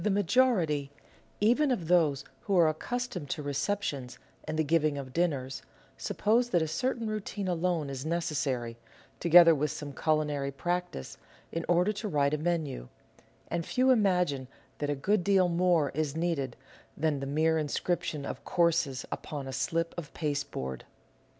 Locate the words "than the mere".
16.97-17.59